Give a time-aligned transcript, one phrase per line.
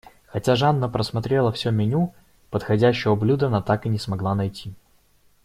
[0.25, 2.11] Хотя Жанна просмотрела всё меню,
[2.49, 4.73] подходящего блюда она так и не смогла найти.